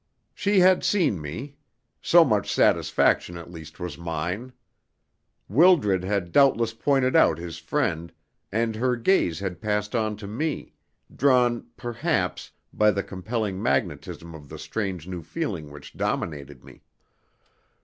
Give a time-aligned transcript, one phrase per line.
[0.33, 1.57] She had seen me.
[2.01, 4.51] So much satisfaction at least was mine.
[5.47, 8.11] Wildred had doubtless pointed out his friend,
[8.51, 10.73] and her gaze had passed on to me
[11.15, 16.81] drawn, perhaps, by the compelling magnetism of the strange new feeling which dominated me.